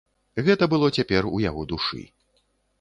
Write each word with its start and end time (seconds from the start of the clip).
Гэта 0.47 0.67
было 0.71 0.89
цяпер 0.97 1.29
у 1.35 1.43
яго 1.45 1.69
душы. 1.75 2.03